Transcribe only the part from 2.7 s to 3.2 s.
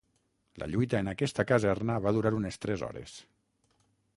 hores.